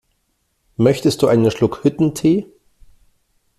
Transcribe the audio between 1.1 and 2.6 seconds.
du einen Schluck Hüttentee?